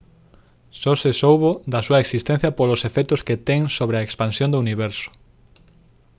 [0.81, 5.07] só se soubo da súa existencia polos efectos que ten sobre a expansión do universo